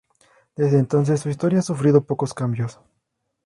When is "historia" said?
1.29-1.59